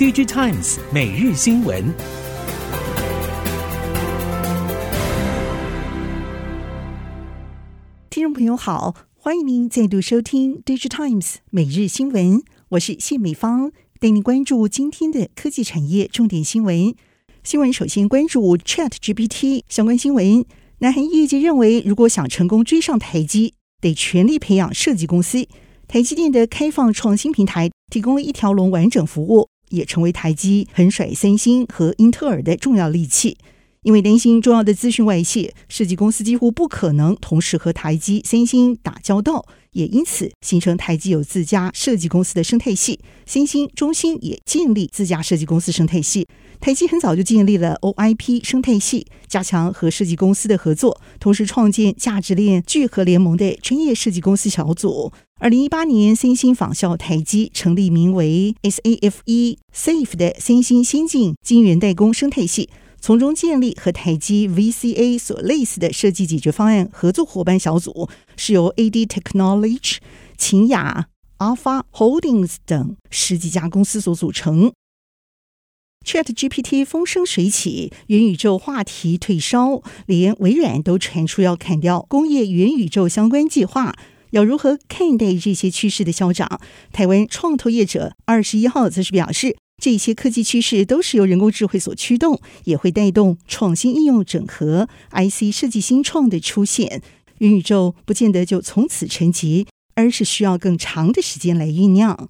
[0.00, 1.94] DigiTimes 每日新闻。
[8.08, 16.94] 听众朋友好，欢迎您再度收听 DigiTimes 每日新闻，我是谢美芳，带您关注今天的科技产业重点新闻。
[17.44, 20.46] 新闻首先关注 ChatGPT 相关新闻。
[20.78, 25.46] 南韩业界认为，如果想成功追上台积，得全力培养设计公司。
[25.86, 33.38] 台积电的开放创新平台提供了一条龙完整服务，也成为台积横甩三星和英特尔的重要利器。
[33.82, 46.26] 因为担心重要的资讯外泄，设计公司几乎不可能同时和台积、三星打交道，也因此形成台积有自家设计公司的生态系，三星、中兴也建立自家设计公司生态系。
[46.60, 55.10] 台积很早就建立了 OIP 生态系，加强和设计公司的合作，同时创建价值链聚合联盟的专业设计公司小组。
[55.40, 62.68] 二零一八年，三星仿效台积成立名为 SAFE Safe 的三星先进晶圆代工生态系。
[63.00, 69.96] 从中建立和台积 VCA 所类似的设计解决方案合作伙伴小组，是由 AD Technology、
[70.36, 74.72] 勤雅、Alpha Holdings 等十几家公司所组成。
[76.04, 83.94] ChatGPT 风生水起，元宇宙话题退烧，连微软都传出要砍掉工业元宇宙相关计划。
[84.30, 86.60] 要如何看待这些趋势的消长？
[86.92, 89.56] 台湾创投业者二十一号则是表示。
[89.80, 97.02] 这些科技趋势都是由人工智慧所驱动，也会带动创新应用整合、IC 设计新创的出现。
[97.38, 102.28] 元宇宙不见得就从此成型，而是需要更长的时间来酝酿。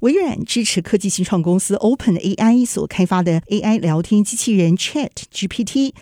[0.00, 5.94] 微软支持科技新创公司 OpenAI 所开发的 AI 聊天机器人 ChatGPT，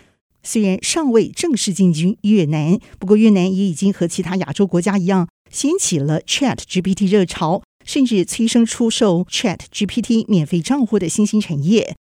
[0.43, 7.63] 虽然尚未正式进军越南，不过越南也已经和其他亚洲国家一样，掀起了 ChatGPT 热潮。
[7.85, 11.95] 甚至催生出售 ChatGPT 免费账户的新兴产业。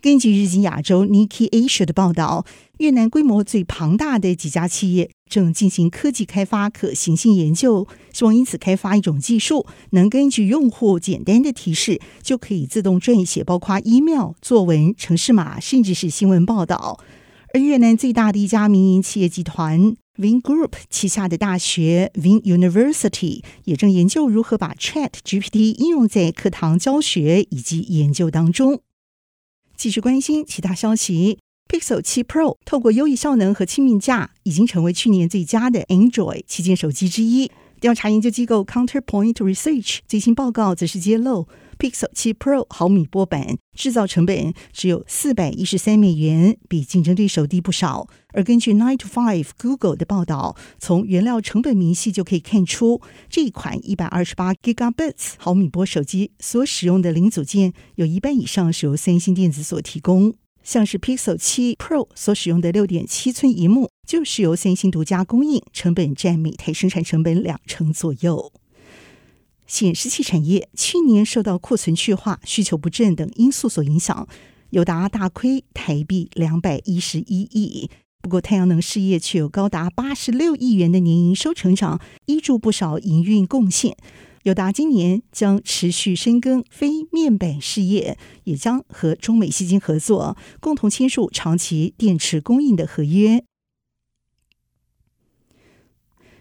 [0.00, 2.44] 根据日经亚洲 Nikkei Asia 的报道，
[2.78, 17.00] 越南规模最庞大的几家企业正进行科技开发可行性研究，希望因此开发一种技术，能根据用户简单的提示，就可以自动撰写包括 email、作文、城市码，甚至是新闻报道。
[17.52, 28.82] 而越南最大的一家民营企业集团 Vingroup 旗下的大学 Ving University 也正研究如何把 ChatGPT 应用在课堂教学以及研究当中。
[29.76, 37.48] 继续关心其他消息，Pixel 7 Pro 透过优异效能和亲民价，已经成为去年最佳的 Android 旗舰手机之一。
[37.80, 41.46] 调查研究机构 Counterpoint Research 最新报告则是揭露
[41.78, 48.08] ，Pixel 7 Pro 毫米波版制造成本只有四百一十三美元，比竞争对手低不少。
[48.34, 53.00] 而根据 Nine to Five Google 的报道，从原料成本明细就可以看出，
[53.30, 60.34] 这一款一百二十八 Gigabits 毫米波手机所使用的零组件有一半以上是由三星电子所提供。
[60.64, 68.52] 像是 Pixel 7 Pro 所使用的六点七寸萤幕，就是由三星独家供应，成本占每台生产成本两成左右。
[69.68, 74.26] 显示器产业去年受到库存去化、需求不振等因素所影响，
[74.70, 77.88] 友达大亏台币两百一十一亿。
[78.20, 83.96] 不过，太阳能事业却有高达八十六亿元的年营收成长，依助不少营运贡献。
[84.42, 93.44] 友达今年将持续深耕非面板事业，也将和中美矽晶合作，共同签署长期电池供应的合约。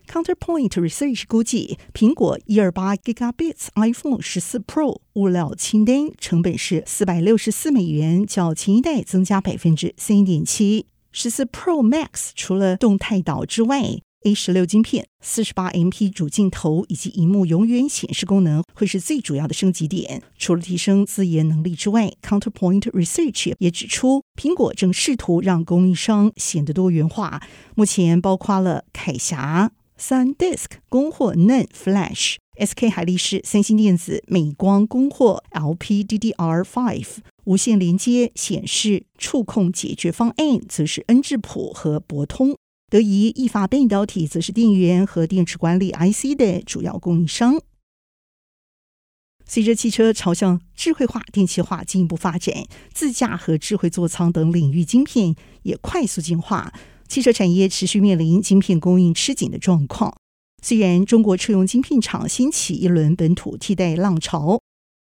[0.08, 10.88] Counterpoint Research 估计，苹果一二八 Gigabits iPhone 十四 Pro 物料清单成本是四百六十四美元，较前一代增加百分之三点七。
[11.12, 13.82] 十四 Pro Max 除了动态岛之外
[14.24, 20.22] ，A 十六晶片、四十八 MP 主镜头以及荧幕永远显示功能会是最主要的升级点。
[20.38, 27.42] 除了提升自研能力之外，Counterpoint Research 也指出，苹果正试图让供应商显得多元化。
[27.76, 42.56] 目前包括了凯霞、三 disk、供货 nan Flash、SK 海力士、三星电子、美光供货 LPDDR5、无线连接、显示、触控解决方案则是恩智浦和博通。
[42.90, 47.60] 德仪意法半导体则是电源和电池管理 IC 的主要供应商。
[49.46, 56.74] 随着汽车朝向智慧化、电气化进一步发展，自驾和智慧座舱等领域晶片也快速进化，
[57.08, 60.16] 汽车产业持续面临晶片供应吃紧的状况。
[60.62, 64.60] 虽然中国车用晶片厂掀起一轮本土替代浪潮。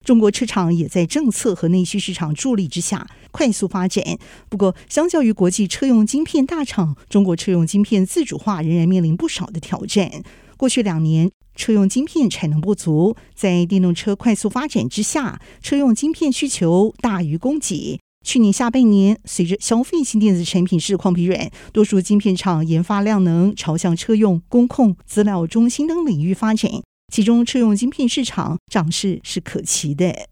[0.04, 4.18] 中国车厂也在政策和内需市场助力之下快速发展。
[4.48, 10.24] 不过，相较于国际车用晶片大厂，中国车用晶片自主化仍然面临不少的挑战。
[10.56, 18.00] 过去两年，车用晶片产能不足，在电动车快速发展之下，车用晶片需求大于供给。
[18.22, 26.70] 去年下半年，随着消费性电子产品市况疲软，多数晶片厂研发量能朝向车用、工控、资料中心等领域发展，
[27.12, 30.28] 其中车用晶片市场涨势是可期的。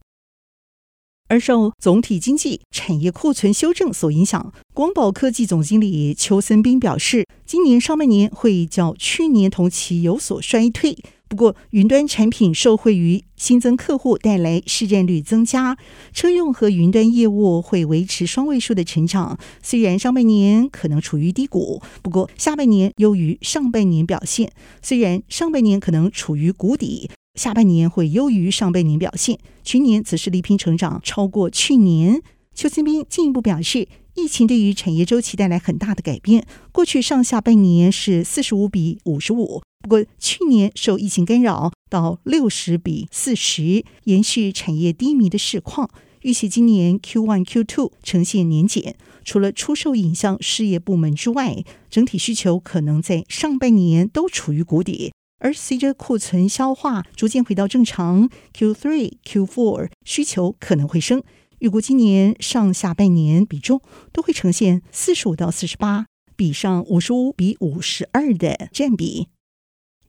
[1.28, 10.98] 而受总体经济产业库存修正所影响，光宝科技总经理邱森斌表示，今年上半年会较去年同期有所衰退。
[11.30, 15.78] 不过，云端产品受惠于新增客户带来市占率增加，
[16.12, 19.38] 车用和云端业务会维持双位数的成长。
[19.62, 24.50] 虽然上半年可能处于低谷，不过下半年优于上半年表现。
[24.82, 27.08] 虽然上半年可能处于谷底。
[27.36, 32.20] 下半年会优于上半年表现，全年则是力拼成长超过去年。
[32.52, 33.86] 邱新斌进一步表示，
[34.16, 36.44] 疫情对于产业周期带来很大的改变。
[36.72, 45.90] 过去上下半年是四十五比五十五，不过去年受疫情干扰到六十比四十，延续产业低迷的市况。
[46.20, 55.12] 预期今年 Q one Q two 呈现年减，除了出售影像事业部门之外，整体需求可能在上半年都处于谷底。
[55.38, 61.22] 而随着库存消化逐渐回到正常，Q3、Q4 需求可能会升。
[61.60, 63.80] 预估今年上下半年比重
[64.12, 66.04] 都会呈现四十五到四十八
[66.36, 69.28] 比上五十五比五十二的占比。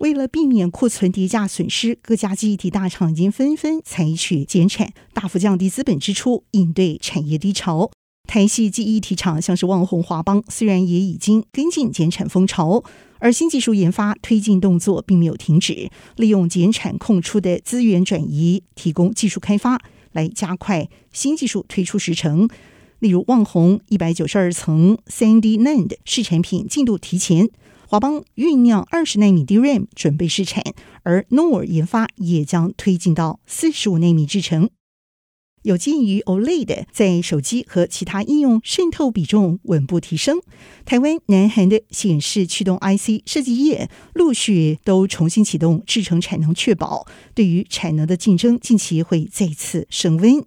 [0.01, 7.91] 为了避免库存叠价损失，各家记忆体大厂已经纷纷采取减产，大幅降低资本支出，应对产业低潮。
[8.27, 12.83] 台系记忆体厂像是旺宏、华邦，虽然也已经跟进减产风潮。
[13.19, 19.79] 而新技术研发推进动作并没有停止，利用减产空出的资源转移，提供技术开发，
[20.13, 22.49] 来加快新技术推出时程。
[23.01, 27.49] 例如，旺宏一百九十二层 Sandy NAND 试产品进度提前，
[27.87, 30.63] 华邦酝酿二十纳米 DRAM 准备试产，
[31.01, 34.69] 而 NOR 研发也将推进到四十五纳米制程。
[35.63, 40.39] 有鉴于 OLED 在手机和其他应用渗透比重稳步提升，
[40.85, 50.43] 台湾、南韩的显示驱动 IC 设计业陆续都重新启动制程产能确保，对于产能的竞争近期会再次升温。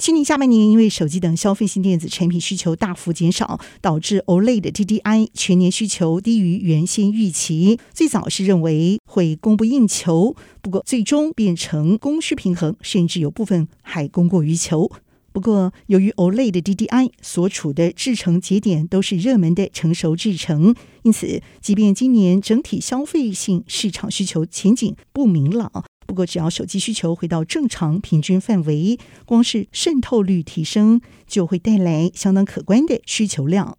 [0.00, 7.78] 今年下半年，因为手机等消费性电子产品需求大幅减少，导致 OLED 的 TDI 全年需求低于原先预期。
[7.92, 14.90] 最早是认为会供不应求，不过最终变成供需平衡，甚至有部分还供过于求。
[15.32, 25.70] 不过，由于 OLED 的 DDI 所处的制程节点都是热门的成熟制程，因此，即便今年整体消费性市场需求前景不明朗。
[26.10, 33.78] 不过，只要手机需求回到正常平均范围，光是渗透率提升就会带来相当可观的需求量。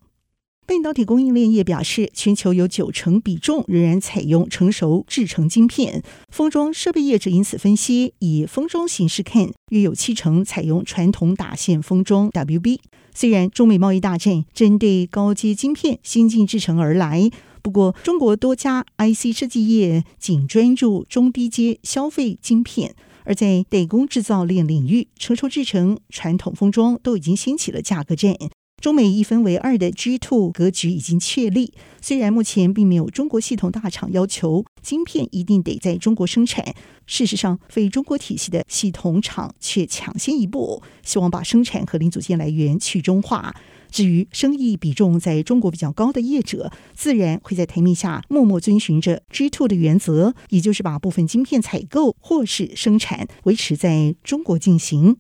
[0.66, 6.02] 半导体供应链业表示，全球有九成比重仍然采用成熟制程晶片。
[6.30, 12.80] 封装设备业者因此分析，以封装形式看，约有七成采用传统打线封装 （WB）。
[13.14, 17.30] 虽然中美贸易大战针对高阶晶片先进制程而来。
[17.62, 28.36] 不过，中国多家 IC 设计业仅专注中低阶消费晶片，而在代工制造链领域，成熟制程、传统封装都已经掀起了价格战。
[28.82, 31.72] 中美一分为二的 G2 格局已经确立。
[32.02, 36.74] 虽然目前并没有中国系统大厂要求晶片一定得在中国生产，
[37.06, 43.54] 事实上，非中国体系的系统厂却抢先一步，希望把生产和零组件来源去中化。
[43.92, 55.18] 至于生意比重在中国比较高的业者，自然会在台面下默默遵循着 G2 的原则，也就是把部分晶片采购或是生产维持在中国进行。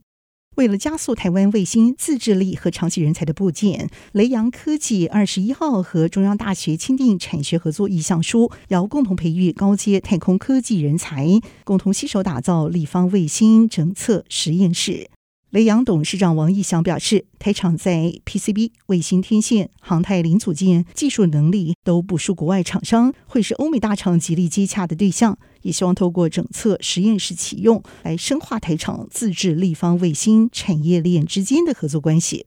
[0.57, 15.09] 为了加速台湾卫星自制力和长期人才的布建，雷洋科技二十一号和中央大学签订产学合作意向书，要共同培育高阶太空科技人才，共同携手打造立方卫星侦测实验室。
[15.51, 25.37] 雷洋董事长王义祥表示，台厂在 PCB、卫星天线、航太零组件技术能力都不输国外厂商，会是欧美大厂极力接洽的对象。
[25.63, 32.45] 也希望透过整测实验室启用，来深化台厂自制立方卫星产业链之间的合作关系。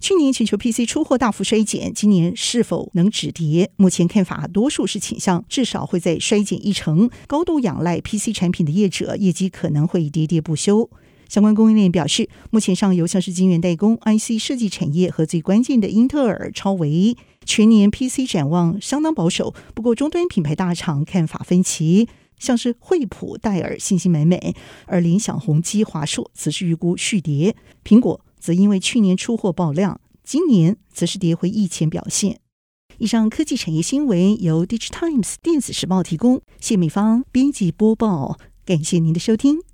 [0.00, 3.70] 去年全球 PC 出货大幅衰减，今年是否能止跌？
[3.76, 7.08] 目前看法多数是倾向至少会在衰减一成。
[7.28, 10.90] 高度仰赖 PC 产品的业者业绩可能会跌跌不休。
[11.32, 19.54] 相关供应链表示，目前上游像是晶圆代工、IC 设计产业和最关键的英特尔、超微，全年 PC 展望相当保守。
[19.74, 22.06] 不过，终端品牌大厂看法分歧，
[22.38, 24.38] 像是惠普、戴尔信心满满，
[24.84, 27.56] 而联想、宏基、华硕则是预估续跌。
[27.82, 32.40] 苹果则因为去年出货爆量，今年则是跌回疫前表现。
[32.98, 38.36] 以上科技产业新闻由 Digitimes 电子时报提供，谢美芳编辑播报，
[38.66, 39.71] 感谢您的收听。